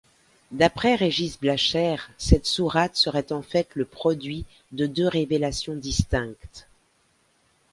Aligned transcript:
D'après 0.49 0.95
Régis 0.95 1.37
Blachère, 1.39 2.09
cette 2.17 2.47
sourate 2.47 2.95
serait 2.95 3.31
en 3.31 3.43
fait 3.43 3.69
le 3.75 3.85
produit 3.85 4.45
de 4.71 4.87
deux 4.87 5.05
révélations 5.07 5.75
distinctes. 5.75 6.67